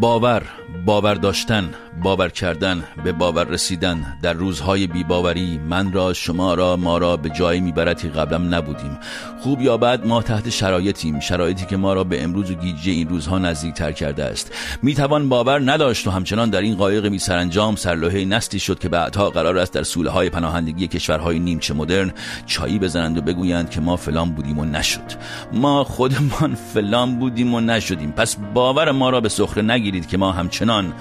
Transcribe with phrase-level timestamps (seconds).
[0.00, 0.42] باور
[0.86, 1.64] باور داشتن.
[2.02, 7.30] باور کردن به باور رسیدن در روزهای بیباوری من را شما را ما را به
[7.30, 8.98] جایی می‌برد که قبلا نبودیم.
[9.40, 11.20] خوب یا بد ما تحت شرایطیم.
[11.20, 14.52] شرایطی که ما را به امروز و گیجی این روزها نزدیکتر کرده است.
[14.82, 19.30] می‌توان باور نداشت و همچنان در این قایق می سرانجام سرلوحه نسلی شد که بعدها
[19.30, 22.12] قرار است در سوله های پناهندگی کشورهای نیمچه مدرن
[22.46, 25.12] چایی بزنند و بگویند که ما فلان بودیم و نشد.
[25.52, 28.12] ما خودمان فلان بودیم و نشدیم.
[28.12, 30.92] پس باور ما را به سخره نگیرید که ما همچنان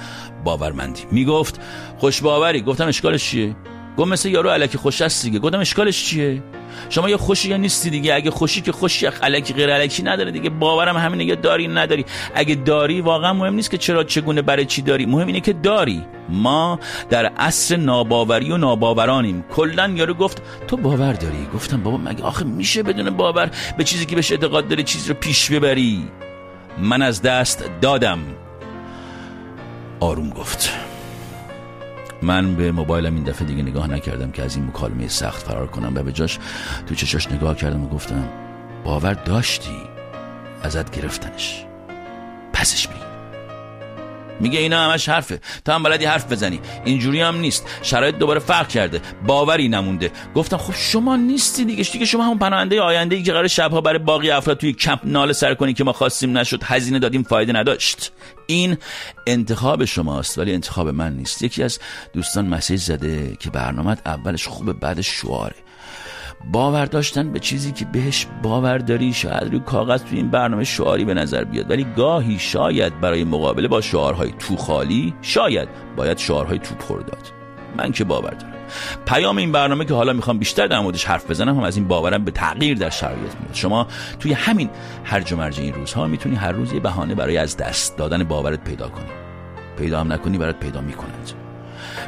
[0.46, 1.60] باورمندیم می‌گفت
[1.98, 2.62] خوش باوری.
[2.62, 3.56] گفتم اشکالش چیه؟
[3.98, 5.40] گفت مثل یارو علکی خوش است دیگه.
[5.40, 6.44] گفتم اشکالش چیه؟
[6.90, 8.14] شما یا خوشی یا نیستی دیگه.
[8.14, 10.50] اگه خوشی که خوشی علکی غیر علکی نداره دیگه.
[10.50, 12.06] باورم همینه یا داری نداری.
[12.36, 15.06] اگه داری واقعا مهم نیست که چرا چگونه برای چی داری.
[15.06, 16.04] مهم اینه که داری.
[16.30, 19.46] ما در عصر ناباوری و ناباورانیم.
[19.52, 21.48] کلا یارو گفت تو باور داری.
[21.54, 25.14] گفتم بابا مگه آخه میشه بدون باور به چیزی که بهش اعتقاد داری چیز رو
[25.14, 26.08] پیش ببری؟
[26.78, 28.20] من از دست دادم.
[30.00, 30.70] آروم گفت.
[32.22, 35.92] من به موبایلم این دفعه دیگه نگاه نکردم که از این مکالمه سخت فرار کنم
[35.96, 36.40] و به جاش
[36.88, 38.30] تو چشاش نگاه کردم و گفتم
[38.84, 39.78] باور داشتی؟
[40.64, 41.66] ازت گرفتنش.
[42.54, 43.06] پسش بگیر
[44.40, 45.40] میگه اینا همش حرفه.
[45.66, 46.60] تا هم بلدی حرف بزنی.
[46.86, 47.66] اینجوری هم نیست.
[47.82, 49.02] شرایط دوباره فرق کرده.
[49.28, 50.12] باوری نمونده.
[50.36, 51.84] گفتم خب شما نیستی دیگه.
[51.84, 55.34] دیگه شما همون پناهنده آینده ای که قرار شبها برای باقی افراد توی کمپ ناله
[55.34, 58.12] سر کنی که ما خواستیم نشد هزینه دادیم فایده نداشت.
[58.48, 58.78] این
[59.28, 61.42] انتخاب شماست ولی انتخاب من نیست.
[61.42, 61.80] یکی از
[62.14, 65.56] دوستان مسیج زده که برنامه اولش خوبه بعدش شعاره.
[66.52, 71.06] باور داشتن به چیزی که بهش باور داری شاید روی کاغذ توی این برنامه شعاری
[71.06, 71.70] به نظر بیاد.
[71.70, 77.45] ولی گاهی شاید برای مقابله با شعارهای تو خالی شاید باید شعارهای تو پر داد.
[77.78, 78.54] من که باور دارم.
[79.06, 82.26] پیام این برنامه که حالا می‌خوام بیشتر در موردش حرف بزنم هم از این باورم
[82.26, 83.54] به تغییر در شرایط میاد.
[83.54, 83.88] شما
[84.20, 84.70] توی همین
[85.04, 88.64] هرج و مرج این روزها می‌تونی هر روز یه بهانه برای از دست دادن باورت
[88.64, 89.10] پیدا کنی.
[89.78, 91.32] پیدا هم نکنی برات پیدا می‌کنند.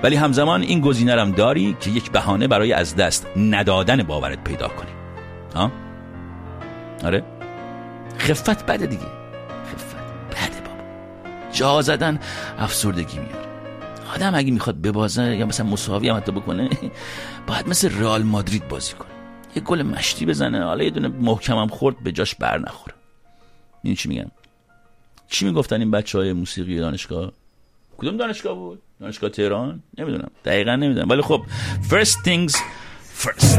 [0.03, 4.67] ولی همزمان این گزینه هم داری که یک بهانه برای از دست ندادن باورت پیدا
[4.67, 4.91] کنی.
[5.55, 5.71] ها؟
[7.03, 7.23] آره.
[8.19, 9.05] خفت بده دیگه.
[9.65, 9.95] خفت
[10.31, 10.83] بده بابا.
[11.51, 12.19] جا زدن
[12.59, 13.46] افسردگی میاره.
[14.13, 16.69] آدم اگه می‌خواد ببازه یا مثلا مساوی هم حتی بکنه
[17.47, 19.09] باید مثل رئال مادرید بازی کنه.
[19.55, 22.95] یه گل مشتی بزنه حالا یه دونه محکمم خورد به جاش بر نخوره.
[23.83, 24.31] این چی میگن؟
[25.27, 27.31] چی می‌گفتن این بچه های موسیقی دانشگاه؟
[27.97, 30.31] کدوم دانشگاه بود؟ دانشگاه تهران؟ نمی‌دونم.
[30.45, 31.09] دقیقا نمی‌دونم.
[31.09, 31.43] ولی خب
[31.89, 32.55] first things
[33.23, 33.57] first.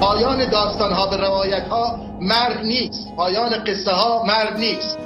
[0.00, 3.08] پایان داستان ها به روایت ها مرگ نیست.
[3.16, 4.98] پایان قصه ها مرگ نیست.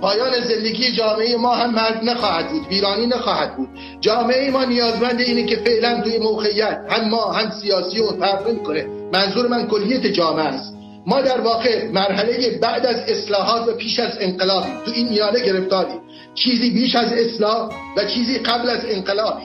[0.00, 3.68] پایان زندگی جامعه ما هم مرگ نخواهد بود ویرانی نخواهد بود.
[4.00, 8.86] جامعه ما نیازمند اینه که فعلا توی موقعیت هم ما هم سیاسیون فرق کنه.
[9.12, 10.75] منظور من کلیت جامعه است.
[11.06, 16.00] ما در واقع مرحله بعد از اصلاحات و پیش از انقلاب تو این میانه گرفتاریم.
[16.34, 19.42] چیزی بیش از اصلاح و چیزی قبل از انقلابی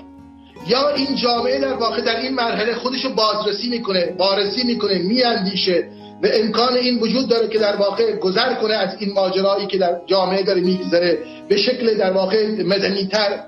[0.68, 5.88] یا این جامعه در واقع در این مرحله خودشو بازرسی می‌کنه بارسی می‌کنه میاندیشه
[6.24, 10.02] و امکان این وجود داره که در واقع گذر کنه از این ماجرایی که در
[10.08, 11.18] جامعه داره میگذره.
[11.50, 13.40] به شکل در واقع مدنیتر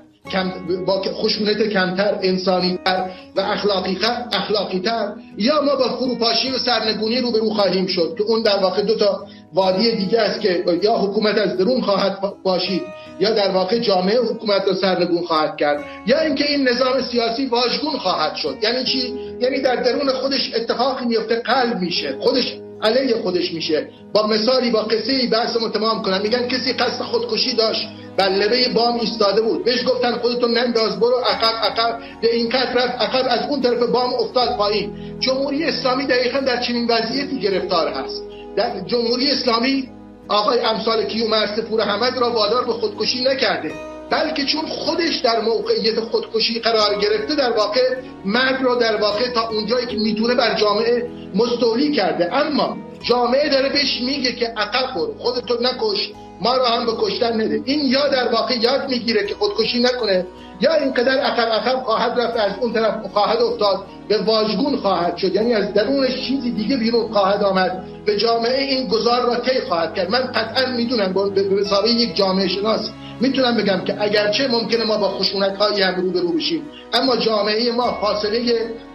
[0.86, 3.98] با خشونت کمتر انسانی تر و اخلاقی
[4.32, 8.42] اخلاقی تر یا ما با فروپاشی و سرنگونی رو به رو خواهیم شد که اون
[8.42, 12.82] در واقع دو تا وادی دیگه است که یا حکومت از درون خواهد باشید
[13.20, 17.98] یا در واقع جامعه حکومت رو سرنگون خواهد کرد یا اینکه این نظام سیاسی واژگون
[17.98, 18.56] خواهد شد.
[18.62, 22.16] یعنی چی؟ یعنی در درون خودش اتفاقی میفته قلب میشه.
[22.20, 23.88] خودش علیه خودش میشه.
[24.12, 26.22] با مثالی با قصه بحث تمام کنم.
[26.22, 27.88] میگن کسی قصد خودکشی داشت.
[28.16, 29.64] بر لبه بام ایستاده بود.
[29.64, 31.98] بهش گفتن خودتون ننداز برو عقب عقب.
[32.22, 33.26] به این کت رفت عقب.
[33.28, 34.92] از اون طرف بام افتاد پایین.
[35.20, 38.22] جمهوری اسلامی دقیقا در چنین وضعیتی گرفتار هست.
[38.56, 39.88] در جمهوری اسلامی
[40.28, 43.93] آقای امثال کیومرث پور حمد را وادار به خودکشی نکرده.
[44.10, 47.80] بلکه چون خودش در موقعیت خودکشی قرار گرفته در واقع
[48.24, 52.34] مرگ را در واقع تا اونجایی که می‌تونه بر جامعه مستولی کرده.
[52.34, 56.12] اما جامعه داره بهش میگه که عقب برو خودتو نکش.
[56.40, 57.60] ما رو هم به کشتن نده.
[57.64, 60.26] این یا در واقع یاد می‌گیره که خودکشی نکنه
[60.60, 65.34] یا اینقدر عقب عقب خواهد رفت از اون طرف خواهد افتاد به واژگون خواهد شد.
[65.34, 67.84] یعنی از درونش چیزی دیگه بیرون خواهد آمد.
[68.06, 72.48] به جامعه این گذار را طی خواهد کرد؟ من قطعا می‌دونم به حساب یک جامعه
[72.48, 72.90] شناس
[73.20, 77.72] می‌تونم بگم که اگرچه ممکنه ما با خشونت هایی هم رو برو بشیم اما جامعه
[77.72, 78.40] ما فاصله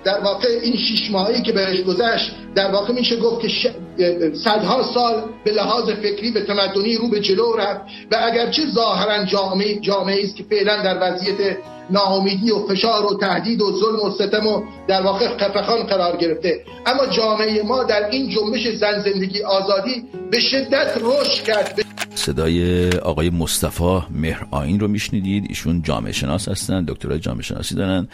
[0.04, 3.72] در واقع این شش ماهی که بهش گذشت در واقع میشه گفت که
[4.34, 7.82] صدها سال به لحاظ فکری به تمدنی رو به جلو رفت
[8.12, 11.58] و اگرچه ظاهرا جامعه جامعه است که فعلا در وضعیت
[11.90, 16.64] ناامیدی و فشار و تهدید و ظلم و ستم و در واقع قفخان قرار گرفته.
[16.86, 21.80] اما جامعه ما در این جنبش زن زندگی آزادی به شدت رشد کرد.
[22.16, 25.46] صدای آقای مصطفی مهر آین رو میشنیدید.
[25.50, 28.08] ایشون جامعه شناس هستن دکترای جامعه شناسی دارن.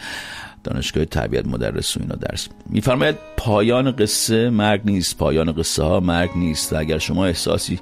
[0.66, 3.16] دانشگاه تربیت مدرس و اینا درس میفرماید.
[3.36, 5.18] پایان قصه مرگ نیست.
[5.18, 6.72] پایان قصه ها مرگ نیست.
[6.72, 7.80] و اگر شما احساسی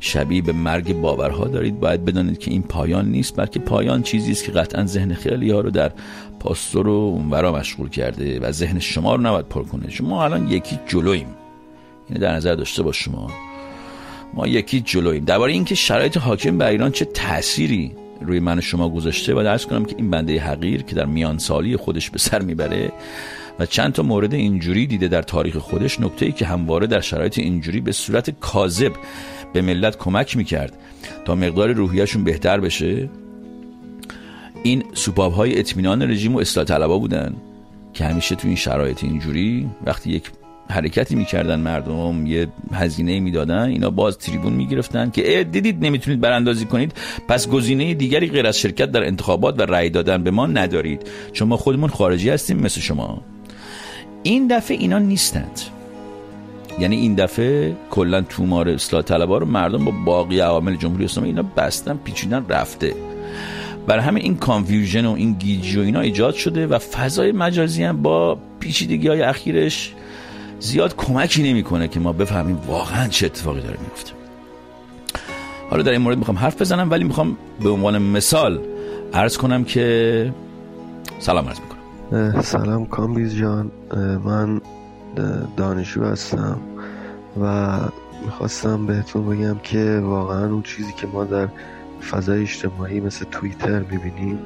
[0.00, 4.44] شبیه به مرگ باورها دارید باید بدانید که این پایان نیست بلکه پایان چیزی است
[4.44, 5.92] که قطعا ذهن خیلی ها رو در
[6.40, 9.90] پاستور و اونورا مشغول کرده و ذهن شما رو نباید پر کنه.
[9.90, 11.26] شما الان یکی جلویم.
[12.08, 13.30] اینو در نظر داشته باش شما.
[14.34, 15.24] ما یکی جلویم.
[15.24, 19.84] درباره اینکه شرایط حاکم بر ایران چه تأثیری روی من شما گذاشته و درس کنم
[19.84, 22.92] که این بنده حقیر که در میان سالی خودش به سر می‌بره
[23.58, 27.38] و چند تا مورد اینجوری دیده در تاریخ خودش نکته ای که همواره در شرایط
[27.38, 28.92] اینجوری به صورت کاذب
[29.52, 30.72] به ملت کمک می‌کرد
[31.24, 33.10] تا مقدار روحیشون بهتر بشه.
[34.62, 37.34] این سوپاب های اطمینان رژیم و اصلاح طلبا بودن
[37.94, 40.30] که همیشه تو این شرایط اینجوری وقتی یک
[40.68, 46.92] حرکتی می‌کردن مردم یه هزینه می‌دادن اینا باز تریبون می‌گرفتن که دیدید نمی‌تونید براندازی کنید
[47.28, 51.02] پس گزینه دیگری غیر از شرکت در انتخابات و رأی دادن به ما ندارید.
[51.32, 53.22] چون ما خودمون خارجی هستیم مثل شما.
[54.22, 55.60] این دفعه اینا نیستند.
[56.78, 61.42] یعنی این دفعه کلا تومار اصلاح طلبا رو مردم با باقی عوامل جمهوری اسلامی اینا
[61.56, 62.94] بستن پیچیدن رفته.
[63.86, 68.02] برای همه این confusion و این گیجی و اینا ایجاد شده و فضای مجازی هم
[68.02, 69.94] با پیچیدگی های اخیرش
[70.64, 74.12] زیاد کمکی نمی‌کنه که ما بفهمیم واقعا چه اتفاقی داره میفته
[75.70, 78.60] حالا در این مورد می‌خوام حرف بزنم ولی می‌خوام به عنوان مثال
[79.14, 80.32] عرض کنم که
[81.18, 82.42] سلام عرض می‌کنم.
[82.42, 83.70] سلام کامبیز جان.
[84.24, 84.60] من
[85.56, 86.58] دانشجو هستم
[87.42, 87.78] و
[88.24, 91.48] می‌خواستم بهتون بگم که واقعا اون چیزی که ما در
[92.10, 94.38] فضای اجتماعی مثل توییتر می‌بینیم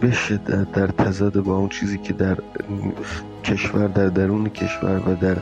[0.00, 2.38] به شدت در تضاد با اون چیزی که در
[3.44, 5.36] کشور در درون کشور و در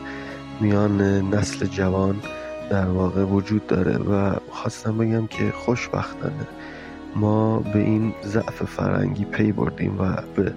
[0.61, 1.01] میان
[1.35, 2.17] نسل جوان
[2.71, 6.47] در واقع وجود داره و خواستم بگم که خوشبختانه
[7.17, 10.55] ما به این ضعف فرنگی پی بردیم و به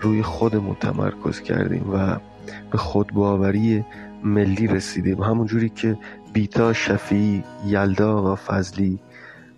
[0.00, 2.16] روی خودمون تمرکز کردیم و
[2.70, 3.84] به خودباوری
[4.24, 5.22] ملی رسیدیم.
[5.22, 5.98] همونجوری که
[6.32, 8.98] بیتا شفی یلدا و فضلی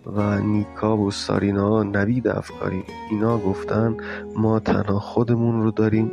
[0.05, 2.83] و نیکا و سارینا نوید افکاری.
[3.11, 3.97] اینا گفتن
[4.35, 6.11] ما تنها خودمون رو داریم.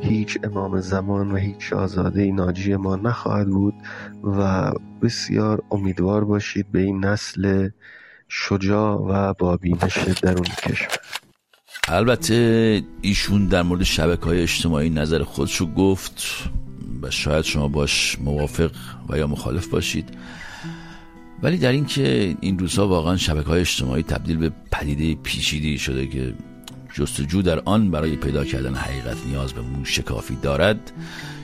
[0.00, 3.74] هیچ امام زمان و هیچ شاهزاده ناجی ما نخواهد بود
[4.24, 7.68] و بسیار امیدوار باشید به این نسل
[8.28, 10.98] شجاع و با بینش درون کشور.
[11.88, 16.22] البته ایشون در مورد شبکه های اجتماعی نظر خودشو گفت
[17.02, 18.70] و شاید شما باش موافق
[19.08, 20.08] و یا مخالف باشید.
[21.42, 26.34] ولی در اینکه این روزها واقعا شبکه های اجتماعی تبدیل به پدیده پیچیدی شده که
[26.94, 30.92] جستجو در آن برای پیدا کردن حقیقت نیاز به موشکافی دارد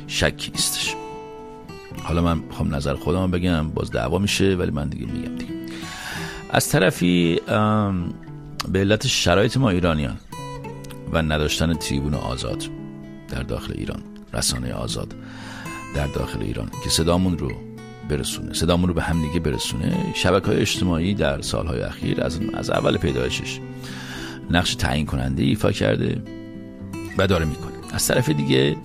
[0.06, 0.94] شکی نیستش
[2.02, 5.52] حالا من می‌خوام نظر خودم بگم باز دعوا میشه ولی من دیگه میگم دیگه.
[6.50, 7.40] از طرفی
[8.68, 10.16] به علت شرایط ما ایرانیان
[11.12, 12.64] و نداشتن تریبون آزاد
[13.28, 15.14] در داخل ایران رسانه آزاد
[15.94, 17.71] در داخل ایران که صدامون رو
[18.08, 18.52] برسونه.
[18.52, 19.96] صدامون رو به همدیگه برسونه.
[20.14, 23.60] شبکه های اجتماعی در سالهای اخیر از, از اول پیدایشش
[24.50, 26.22] نقش تعیین کننده ایفا کرده
[27.18, 27.72] و داره می‌کنه.
[27.92, 28.76] از طرف دیگه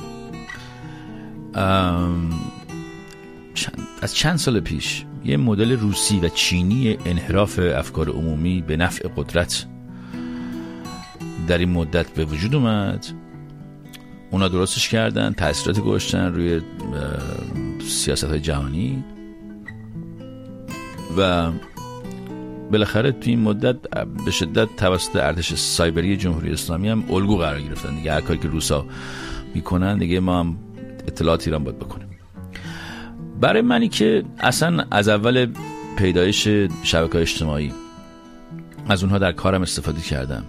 [4.01, 9.65] از چند سال پیش یه مدل روسی و چینی انحراف افکار عمومی به نفع قدرت
[11.47, 13.05] در این مدت به وجود اومد.
[14.31, 16.61] اونا درستش کردن تاثیرات گذاشتن روی
[17.87, 19.03] سیاست های جهانی.
[21.17, 21.51] و
[22.71, 23.75] بالاخره توی این مدت
[24.25, 27.95] به شدت توسط ارتش سایبری جمهوری اسلامی هم الگو قرار گرفتن.
[27.95, 28.85] دیگه هر کاری که روسا
[29.55, 30.57] می‌کنن دیگه ما هم
[31.07, 32.07] اطلاعات ایران باید بکنیم.
[33.41, 35.53] برای منی که اصلا از اول
[35.97, 36.47] پیدایش
[36.83, 37.73] شبکه اجتماعی
[38.89, 40.43] از اونها در کارم استفاده کردم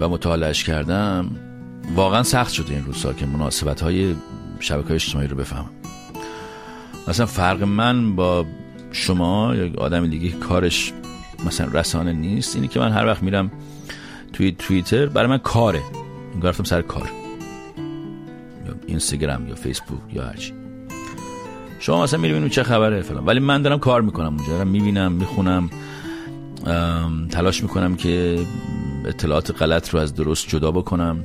[0.00, 1.30] و مطالعهش کردم
[1.94, 4.14] واقعا سخت شده این روزها که مناسبت های
[4.62, 5.70] شبکه اجتماعی رو بفهمم.
[7.08, 8.46] مثلا فرق من با
[8.92, 10.92] شما یا آدم دیگه کارش
[11.46, 13.50] مثلا رسانه نیست اینی که من هر وقت میرم
[14.32, 15.82] توی توییتر برای من کاره.
[16.42, 17.10] گرفتم سر کار.
[18.66, 20.52] یا اینستاگرام یا فیسبوک یا هرچی
[21.78, 23.24] شما مثلا می‌بینید چه خبره فلان.
[23.24, 24.46] ولی من دارم کار می‌کنم اونجا.
[24.46, 25.70] دارم می‌بینم می‌خونم.
[27.30, 28.38] تلاش می‌کنم که
[29.06, 31.22] اطلاعات غلط رو از درست جدا بکنم.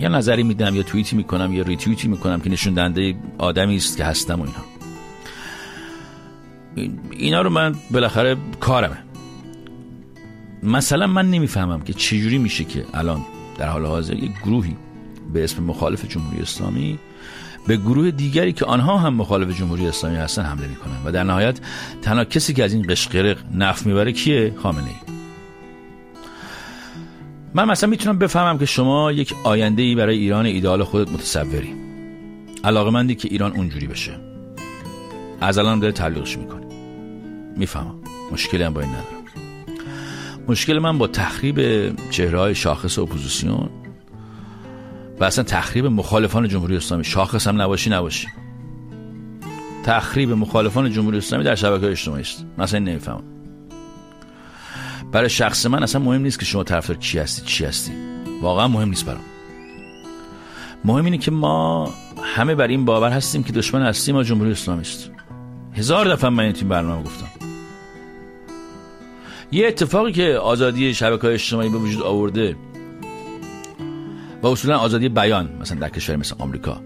[0.00, 4.04] یا نظری میدم یا توییتی می‌کنم یا ریتوییتی می‌کنم که نشون دهنده آدمی است که
[4.04, 4.64] هستم و اینا.
[7.10, 8.96] اینا رو من بالاخره کارمه.
[10.62, 13.20] مثلا من نمی‌فهمم که چجوری میشه که الان
[13.58, 14.76] در حال حاضر یک گروهی
[15.32, 16.98] به اسم مخالف جمهوری اسلامی
[17.66, 20.96] به گروه دیگری که آنها هم مخالف جمهوری اسلامی هستن حمله می‌کنن.
[21.04, 21.60] و در نهایت
[22.02, 25.03] تنها کسی که از این قشقرق نف می‌بره کیه؟ خامنه ای
[27.56, 31.74] من مثلا می‌تونم بفهمم که شما یک آینده ای برای ایران ایدال خودت متصوری.
[32.64, 34.12] علاقه مندی که ایران اونجوری بشه.
[35.40, 36.66] از الان داره تبلیغش می‌کنه.
[37.56, 37.94] می‌فهمم.
[38.32, 39.24] مشکلی هم با این ندارم.
[40.48, 41.60] مشکل من با تخریب
[42.10, 43.70] چهره های شاخص اپوزیسیون
[45.20, 47.04] و اصلا تخریب مخالفان جمهوری اسلامی.
[47.04, 48.28] شاخص هم نباشی نباشی.
[49.84, 52.46] تخریب مخالفان جمهوری اسلامی در شبکه اجتماعی است.
[52.58, 53.33] مثلا نمی‌فهمم.
[55.14, 57.92] برای شخص من اصلا مهم نیست که شما طرفدار کی هستی چی هستی.
[58.42, 59.20] واقعا مهم نیست برام.
[60.84, 61.90] مهم اینه که ما
[62.22, 65.10] همه بر این باور هستیم که دشمن اصلی ما جمهوری اسلامی است.
[65.72, 67.26] هزار دفعه من این برنامه گفتم.
[69.52, 72.56] یه اتفاقی که آزادی شبکه اجتماعی به وجود آورده
[74.42, 76.80] و اصولا آزادی بیان مثلا در کشور مثل آمریکا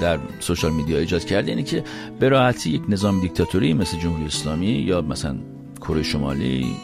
[0.00, 1.84] در سوشال میدیا ایجاد کرده اینه که
[2.20, 5.36] به راحتی یک نظام دیکتاتوری مثل جمهوری اسلامی یا مثلا
[5.80, 6.76] کره شمالی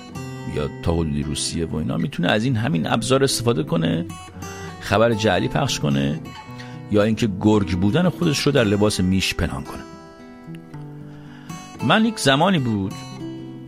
[0.55, 4.07] یا حدودی روسیه و اینا می‌تونه از این همین ابزار استفاده کنه
[4.81, 6.21] خبر جعلی پخش کنه
[6.91, 9.83] یا اینکه گرگ بودن خودش رو در لباس میش پنهان کنه.
[11.89, 12.93] من یک زمانی بود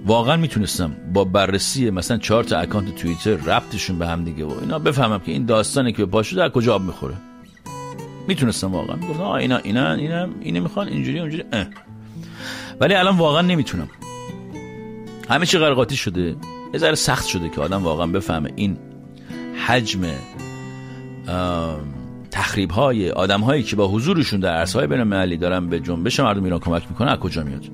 [0.07, 4.79] واقعا می‌تونستم با بررسی مثلا چهار تا اکانت توییتر ربطشون به هم دیگه و اینا
[4.79, 7.15] بفهمم که این داستانی که به پاشو در کجا آب می‌خوره.
[8.29, 8.97] می‌تونستم واقعا.
[8.97, 11.45] می‌گفتم آه اینا اینا اینا اینه می‌خوان اینجوری اونجوری.
[12.81, 13.89] ولی الان واقعا نمی‌تونم.
[15.29, 16.37] همه چی قرقاتی شده.
[16.73, 18.79] یه ذره سخت شده که آدم واقعا بفهمه این
[19.67, 20.01] حجم
[22.31, 26.45] تخریب های آدم هایی که با حضورشون در عرصه های بین دارن به جنبش مردم
[26.45, 27.65] ایران کمک می‌کنه از کجا میاد؟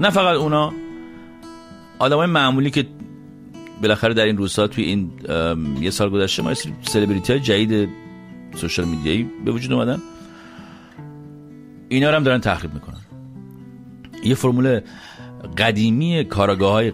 [0.00, 0.72] نه فقط اونا
[1.98, 2.86] آدم های معمولی که
[3.82, 5.10] بالاخره در این روزها توی این
[5.80, 7.88] یه سال گذشته ما سلبریتی های جدید
[8.54, 10.02] سوشال میدیایی به وجود اومدن.
[11.88, 13.00] اینا هم دارن تخریب می‌کنن.
[14.24, 14.80] یه فرمول
[15.58, 16.92] قدیمی کاراگاه های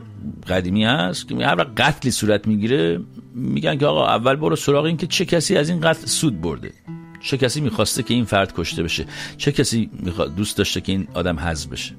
[0.49, 3.00] قدیمی هست که هر قتلی صورت می‌گیره
[3.35, 6.73] میگن که آقا اول برو سراغ این که چه کسی از این قتل سود برده.
[7.23, 9.04] چه کسی می‌خواسته که این فرد کشته بشه؟
[9.37, 9.90] چه کسی
[10.37, 11.95] دوست داشته که این آدم حذف بشه؟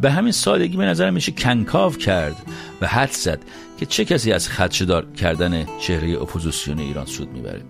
[0.00, 2.36] به همین سادگی به نظر میشه کنکاش کرد
[2.80, 3.40] و حدس زد
[3.78, 7.62] که چه کسی از خدشه‌دار کردن چهره اپوزیسیون ایران سود می‌بره.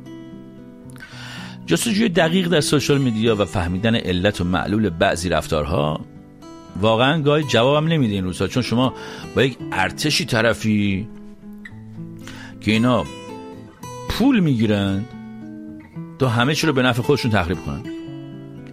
[1.66, 6.00] جستجوی دقیق در social media و فهمیدن علت و معلول بعضی رفتارها
[6.80, 8.94] واقعا گاهی جوابم نمیده این روزها چون شما
[9.36, 11.08] با یک ارتشی طرفی
[12.60, 13.04] که اینا
[14.08, 15.08] پول می‌گیرند
[16.18, 17.82] تا همه چی رو به نفع خودشون تخریب کنن.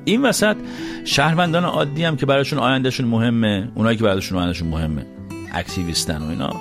[0.06, 0.58] این وسط
[1.06, 5.06] شهروندان عادی هم که براشون آیندهشون مهمه اونایی که براشون آیندهشون مهمه
[5.54, 6.56] اکتیویستن و اینا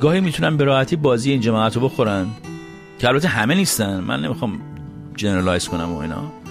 [0.00, 2.26] گاهی می‌تونن به راحتی بازی این جماعت رو بخورن
[2.98, 4.60] که البته همه نیستن من نمی‌خوام
[5.16, 6.41] جنرالایز کنم و اینا.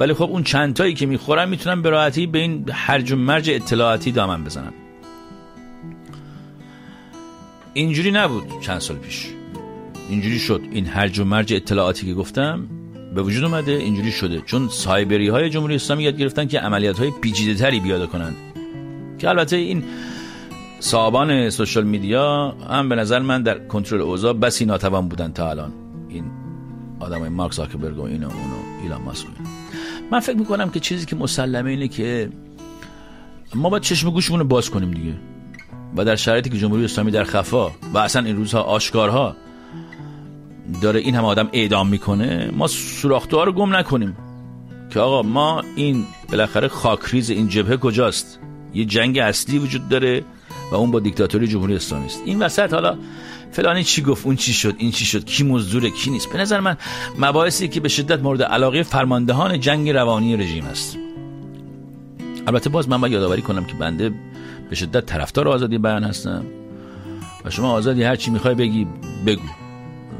[0.00, 3.50] ولی خب اون چند تایی که می‌خورن می‌تونن به راحتی به این هرج و مرج
[3.50, 4.72] اطلاعاتی دامن بزنن.
[7.74, 9.26] اینجوری نبود چند سال پیش.
[10.08, 10.60] اینجوری شد.
[10.72, 12.68] این هرج و مرج اطلاعاتی که گفتم
[13.14, 13.72] به وجود اومده.
[13.72, 14.40] اینجوری شده.
[14.40, 18.36] چون سایبری های جمهوری اسلامی یاد گرفتن که عملیات های پیچیده تری بیاده کنند.
[19.18, 19.84] که البته این
[20.80, 25.72] صاحبان سوشال میدیا هم به نظر من در کنترل اوضاع بسی ناتوان بودن تا الان.
[26.08, 26.24] این
[27.00, 29.26] آدمای مارک زاکربرگ و اینو اونو ایلان ماسک
[30.12, 32.30] من فکر می‌کنم که چیزی که مسلمه اینه که
[33.54, 35.14] ما باید چشم گوشمون رو باز کنیم دیگه.
[35.96, 39.36] و در شرایطی که جمهوری اسلامی در خفا و اصلا این روزها آشکارها
[40.82, 44.16] داره این هم آدم اعدام می‌کنه ما سوراخته رو گم نکنیم.
[44.90, 48.38] که آقا ما این بالاخره خاکریز این جبهه کجاست؟
[48.74, 50.24] یه جنگ اصلی وجود داره
[50.72, 52.22] و اون با دیکتاتوری جمهوری اسلامی است.
[52.24, 52.98] این وسط حالا
[53.52, 56.32] فلانی چی گفت اون چی شد این چی شد کی مزدوره کی نیست.
[56.32, 56.76] به نظر من
[57.18, 60.98] مباحثی که به شدت مورد علاقه فرماندهان جنگ روانی رژیم است.
[62.46, 64.12] البته باز من باید یادآوری کنم که بنده
[64.70, 66.44] به شدت طرفدار آزادی بیان هستم
[67.44, 68.86] و شما آزادی هر چی می‌خوای بگی
[69.26, 69.48] بگو.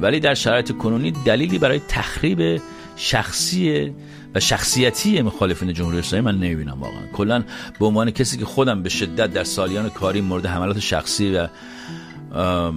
[0.00, 2.60] ولی در شرایط کنونی دلیلی برای تخریب
[2.96, 3.92] شخصی
[4.34, 7.06] و شخصیتی مخالفین جمهوری اسلامی من نمی‌بینم واقعا.
[7.12, 7.44] کلا
[7.80, 11.48] به عنوان کسی که خودم به شدت در سالیان کاری مورد حملات شخصی و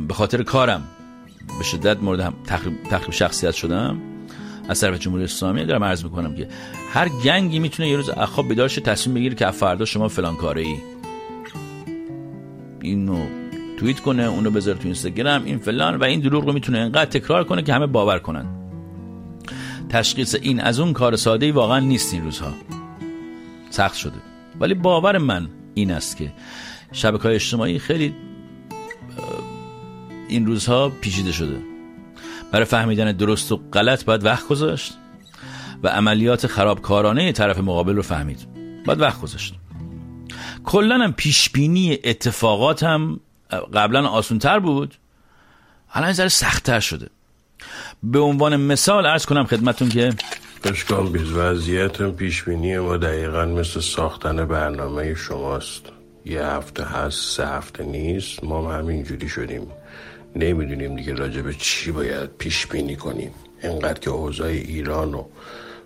[0.07, 0.83] به خاطر کارم
[1.57, 2.73] به شدت مورد تخریب,
[3.11, 4.01] شخصیت شدم.
[4.69, 6.47] از طرف جمهوری اسلامی دارم عرض می‌کنم که
[6.91, 10.77] هر گنگی می‌تونه یه روز اخواب بیدار تصمیم بگیره که فردا شما فلان کاره ای
[12.81, 13.25] اینو
[13.79, 17.43] توییت کنه اونو بذاره تو اینستاگرام این فلان و این دروغ رو می‌تونه انقدر تکرار
[17.43, 18.45] کنه که همه باور کنن.
[19.89, 22.53] تشخیص این از اون کار ساده ای واقعا نیست این روزها.
[23.69, 24.17] سخت شده.
[24.59, 26.33] ولی باور من این است که
[26.91, 28.15] شبکه های اجتماعی خیلی
[30.29, 31.57] این روزها پیچیده شده.
[32.51, 34.93] برای فهمیدن درست و غلط باید وقت گذاشت
[35.83, 38.47] و عملیات خرابکارانه طرف مقابل رو فهمید.
[38.85, 39.53] باید وقت گذاشت.
[40.63, 43.19] کلا هم پیشبینی اتفاقات هم
[43.73, 44.95] قبلا آسونتر بود.
[45.93, 47.09] الان ذره سختتر شده.
[48.03, 50.13] به عنوان مثال ارز کنم خدمتون که
[50.63, 55.85] اشکال بیز وضعیت پیشبینی ما دقیقا مثل ساختن برنامه شماست.
[56.25, 58.43] یه هفته هست سه هفته نیست.
[58.43, 59.67] ما هم همینجوری شدیم.
[60.35, 63.31] نمی‌دونیم دیگه راجع چی باید پیش بینی کنیم.
[63.61, 65.23] انقدر که اوضاع ایران و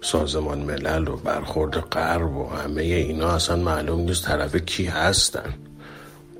[0.02, 5.54] سازمان ملل و برخورد غرب و همه اینا اصلا معلوم نیست طرف کی هستن.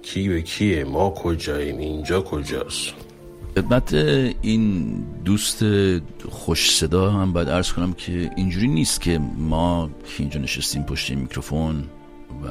[0.02, 2.94] کی به کیه؟ ما کجاییم؟ اینجا کجاست؟
[3.56, 3.94] خدمت
[4.42, 4.94] این
[5.26, 5.66] دوست
[6.30, 11.12] خوش صدا هم باید ارز کنم که اینجوری نیست که ما که اینجا نشستیم پشت
[11.12, 11.84] میکروفون
[12.44, 12.48] و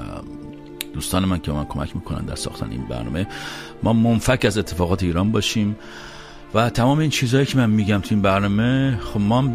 [0.99, 3.27] دوستان من که من کمک می‌کنن در ساختن این برنامه
[3.83, 5.77] ما منفک از اتفاقات ایران باشیم
[6.55, 9.49] و تمام این چیزهایی که من میگم تو این برنامه خب ما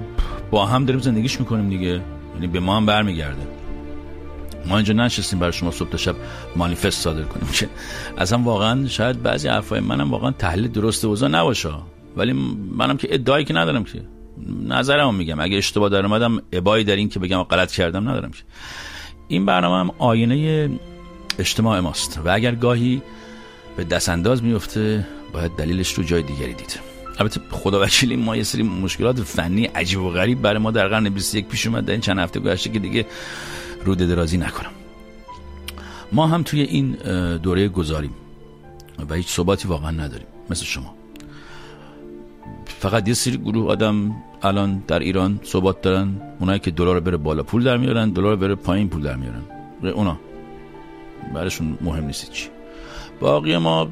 [0.51, 2.01] با هم داریم زندگیش می‌کنیم دیگه.
[2.33, 3.47] یعنی به ما هم برمیگرده.
[4.65, 6.15] ما اینجا نشستیم برای شما صبح تا شب
[6.55, 7.47] مانیفست صادر کنیم.
[7.59, 7.69] که
[8.17, 11.69] اصلا واقعا شاید بعضی حرفای منم واقعا تحلیل درست اوضاع نباشه.
[12.17, 12.33] ولی
[12.77, 14.01] منم که ادعایی که ندارم که.
[14.67, 15.39] نظرمو میگم.
[15.39, 18.43] اگه اشتباه در اومدم ابایی در این که بگم غلط کردم ندارم که.
[19.27, 20.69] این برنامه هم آینه
[21.39, 23.01] اجتماع ماست و اگر گاهی
[23.77, 26.79] به دست انداز میفته باید دلیلش رو جای دیگری دید.
[27.19, 31.09] البته خدا وکیلی ما یه سری مشکلات فنی عجیب و غریب برای ما در قرن
[31.09, 33.05] 21 پیش اومد در این چند هفته گذشته که دیگه
[33.85, 34.71] رو درازی نکنم.
[36.11, 36.91] ما هم توی این
[37.37, 38.13] دوره گذاریم
[39.09, 40.95] و هیچ ثباتی واقعا نداریم مثل شما.
[42.65, 46.21] فقط یه سری گروه آدم الان در ایران ثبات دارن.
[46.39, 49.41] اونایی که دلار بره بالا پول در میارن دلار بره پایین پول در میارن.
[49.83, 50.19] اونا.
[51.33, 52.49] براشون مهم نیست چی
[53.19, 53.87] باقی ما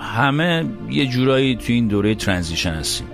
[0.00, 3.06] همه یه جورایی توی این دوره ترانزیشن هستیم.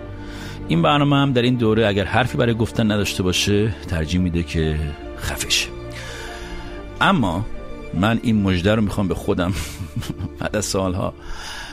[0.68, 4.78] این برنامه هم در این دوره اگر حرفی برای گفتن نداشته باشه ترجیح میده که
[5.18, 5.68] خفشه
[7.00, 7.46] اما
[7.94, 9.52] من این مژده رو می‌خوام به خودم
[10.40, 11.14] بعد از سالها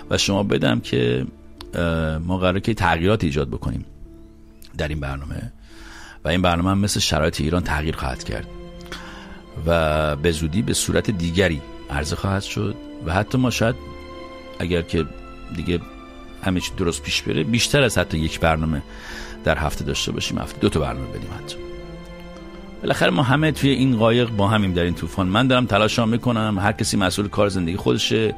[0.10, 1.26] و شما بدم که
[2.26, 3.86] ما قراره که تغییرات ایجاد بکنیم
[4.78, 5.52] در این برنامه.
[6.26, 8.48] و این برنامه هم مثل شرایط ایران تغییر خواهد کرد.
[9.66, 13.76] و به زودی به صورت دیگری عرضه خواهد شد و حتی ما شاید
[14.60, 15.06] اگر که
[15.56, 15.80] دیگه
[16.44, 18.82] همه چی درست پیش بره بیشتر از حتی یک برنامه
[19.44, 21.56] در هفته داشته باشیم هفته دو تا برنامه بدیم حتی.
[22.82, 25.28] بالاخره ما همه توی این قایق با همیم در این طوفان.
[25.28, 28.36] من دارم تلاشام می‌کنم هر کسی مسئول کار زندگی خودشه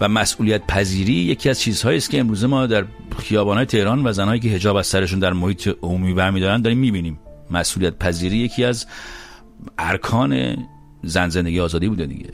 [0.00, 2.84] و مسئولیت پذیری یکی از چیزهایی است که امروزه ما در
[3.18, 7.18] خیابانهای تهران و زنهایی که حجاب از سرشون در محیط عمومی برمیدارن داریم می‌بینیم.
[7.50, 8.86] مسئولیت پذیری یکی از
[9.78, 10.56] ارکان
[11.02, 12.30] زن زندگی آزادی بوده دیگه.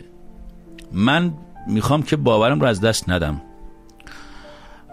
[0.92, 1.34] من
[1.68, 3.42] می‌خوام که باورم رو از دست ندم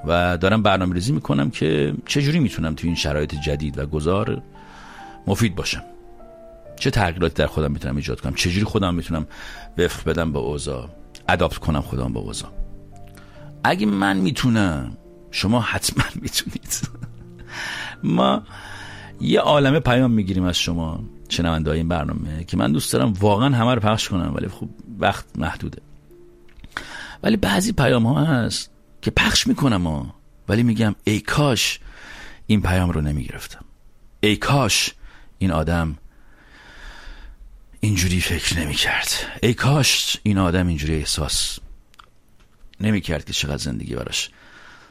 [0.07, 4.41] و دارم برنامه ریزی می‌کنم که چجوری می‌تونم تو این شرایط جدید و گذار
[5.27, 5.83] مفید باشم.
[6.75, 9.27] چه تغییراتی در خودم می‌تونم ایجاد کنم؟ چجوری خودم می‌تونم
[9.77, 10.89] وفق بدم با اوضاع؟
[11.29, 12.49] اداپت کنم خودم با اوضاع.
[13.63, 14.97] اگه من می‌تونم
[15.31, 16.89] شما حتما می‌تونید.
[18.03, 18.43] ما
[19.21, 21.03] یه عالمه پیام می‌گیریم از شما.
[21.29, 25.25] شنونده این برنامه که من دوست دارم واقعا همه رو پخش کنم ولی خب وقت
[25.35, 25.81] محدوده.
[27.23, 28.69] ولی بعضی پیام ها هست
[29.01, 30.15] که پخش می‌کنم ها
[30.47, 31.79] ولی میگم ای کاش
[32.47, 33.65] این پیام رو نمی‌گرفتم.
[34.19, 34.93] ای کاش
[35.39, 35.97] این آدم
[37.79, 39.07] اینجوری فکر نمی‌کرد.
[39.43, 41.59] ای کاش این آدم اینجوری احساس
[42.81, 44.29] نمی‌کرد که چقدر زندگی براش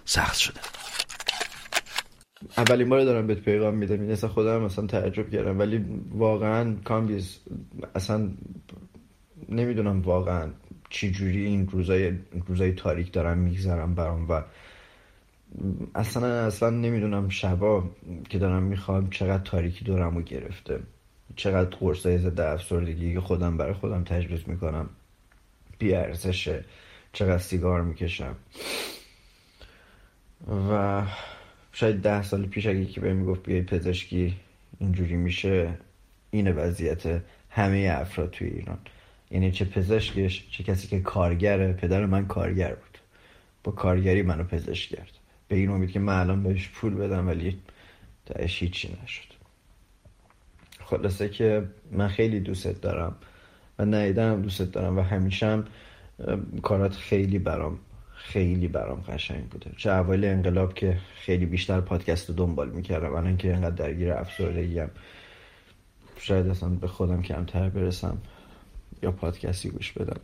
[0.04, 0.60] سخت شده.
[2.58, 5.58] اولین بار دارم بهت پیغام میدم این اصلا خودم مثلا تعجب کردم.
[5.58, 7.38] ولی واقعا کامبیز
[7.94, 8.30] اصلا
[9.48, 10.50] نمی‌دونم واقعا
[10.90, 12.12] چی جوری این روزای
[12.46, 14.42] روزای تاریک دارم میگذرم برام و
[15.94, 17.90] اصلا اصلا نمی‌دونم شبا
[18.28, 20.80] که دارم می‌خوام چقدر تاریکی دورم رو گرفته.
[21.36, 24.88] چقدر قرصای ضد افسردگی که خودم برای خودم تجویز می‌کنم.
[25.78, 26.64] بی ارزشه.
[27.12, 28.34] چقدر سیگار می‌کشم.
[30.70, 31.02] و
[31.76, 34.36] شاید ده سال پیش اگه که بهم می‌گفت بیای پزشکی
[34.78, 35.70] اینجوری میشه
[36.30, 38.78] این وضعیت همه افراد توی ایران.
[39.30, 42.98] یعنی چه پزشکش چه کسی که کارگره پدر من کارگر بود.
[43.64, 45.10] با کارگری منو پزشک کرد.
[45.48, 47.58] به این امید که من الان بهش پول بدم ولی
[48.26, 49.34] تاش هیچی نشد.
[50.84, 53.16] خلاصه که من خیلی دوست دارم.
[53.78, 55.64] و نیدم دوست دارم و همیشه هم
[56.62, 57.78] کارات خیلی برام
[58.24, 59.70] خیلی برام قشنگ بوده.
[59.76, 64.78] چه اول انقلاب که خیلی بیشتر پادکست رو دنبال می‌کردم الان که اینقدر درگیر افسردگی
[64.78, 64.90] هم
[66.20, 68.18] شاید اصلا به خودم کمتر برسم
[69.02, 70.20] یا پادکستی گوش بدم.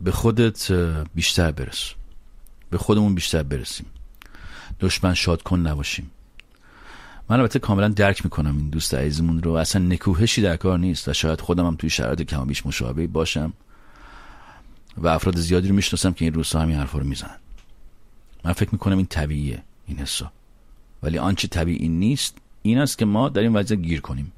[0.00, 0.72] به خودت
[1.14, 1.94] بیشتر برس.
[2.70, 3.86] به خودمون بیشتر برسیم.
[4.80, 6.10] دشمن شاد کن نباشیم.
[7.28, 9.52] من البته کاملا درک می‌کنم این دوست عزیزمون رو.
[9.52, 13.52] اصلا نکوهشی در کار نیست و شاید خودم هم توی شرایط کم بیش مشابهی باشم.
[14.96, 17.38] و افراد زیادی رو می‌شناسم که این روزها همین حرفا رو می‌زنن.
[18.44, 20.32] من فکر می‌کنم این طبیعیه این حسا.
[21.02, 24.32] ولی آنچه طبیعی نیست این است که ما در این وضعیت گیر کنیم.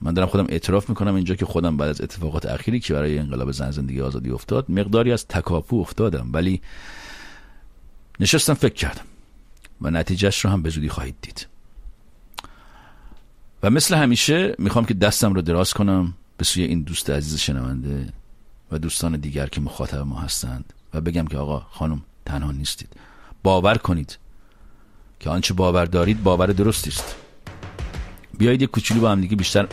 [0.00, 3.50] من دارم خودم اعتراف می‌کنم اینجا که خودم بعد از اتفاقات اخیری که برای انقلاب
[3.50, 6.30] زن زندگی آزادی افتاد مقداری از تکاپو افتادم.
[6.32, 6.60] ولی
[8.20, 9.04] نشستم فکر کردم
[9.80, 11.46] و نتیجهش رو هم به زودی خواهید دید.
[13.62, 18.12] و مثل همیشه می‌خوام که دستم رو دراز کنم به سوی این دوست عزیز شنونده
[18.72, 22.88] و دوستان دیگر که مخاطب ما هستند و بگم که آقا خانم تنها نیستید.
[23.42, 24.18] باور کنید
[25.20, 27.16] که آنچه باور دارید باور درستی است.
[28.38, 29.68] بیایید یک کوچولو با هم دیگه بیشتر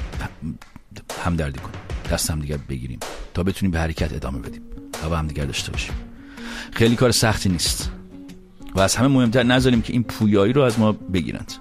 [1.25, 1.79] همدردی کنیم.
[2.11, 2.99] دست هم دیگر بگیریم
[3.33, 4.61] تا بتونیم به حرکت ادامه بدیم
[5.03, 5.93] و با هم دیگر داشته باشیم.
[6.71, 7.91] خیلی کار سختی نیست
[8.75, 11.53] و از همه مهمتر نذاریم که این پویایی رو از ما بگیرند.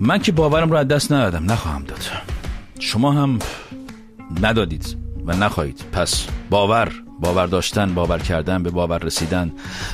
[0.00, 2.04] من که باورم رو از دست ندادم نخواهم داد.
[2.78, 3.38] شما هم
[4.42, 5.84] ندادید و نخواهید.
[5.92, 9.52] پس باور باور داشتن باور کردن به باور رسیدن.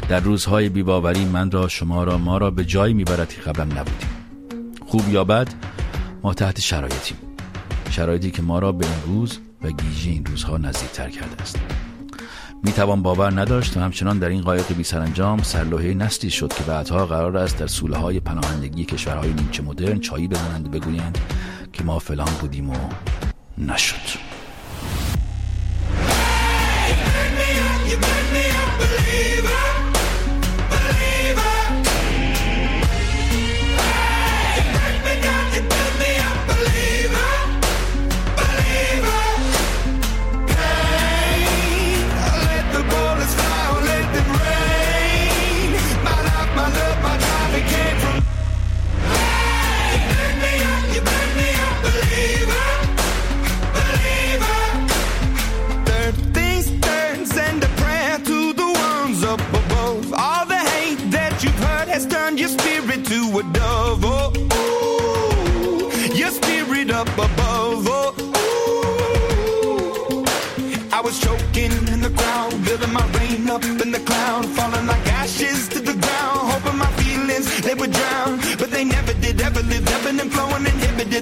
[0.09, 4.09] در روزهای بیباوری من را شما را ما را به جایی می‌برد که قبلا نبودیم.
[4.87, 5.49] خوب یا بد
[6.23, 7.17] ما تحت شرایطیم.
[7.91, 11.59] شرایطی که ما را به این روز و گیجی این روزها نزدیکتر کرده است.
[12.65, 16.63] می توان باور نداشت و همچنان در این قایق بی سرانجام سرلوحه نسلی شد که
[16.63, 21.19] بعدها قرار است در سوله های پناهندگی کشورهای نیمچه مدرن چایی بزنند و بگویند
[21.73, 22.75] که ما فلان بودیم و
[23.59, 24.24] نشد.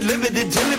[0.01, 0.72] limited, limited, limited.